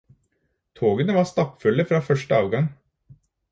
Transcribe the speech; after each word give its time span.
Togene 0.79 1.17
var 1.19 1.27
stappfulle 1.33 1.87
fra 1.93 2.01
første 2.09 2.41
avgang. 2.43 2.69